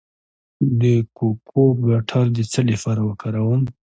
[0.81, 0.83] د
[1.17, 3.61] کوکو بټر د څه لپاره وکاروم؟